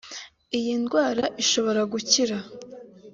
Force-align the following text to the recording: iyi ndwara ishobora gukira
iyi 0.57 0.73
ndwara 0.83 1.23
ishobora 1.43 1.81
gukira 1.91 2.37